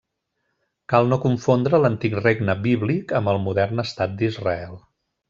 [0.93, 4.75] Cal no confondre l'antic regne bíblic amb el modern Estat d'Israel.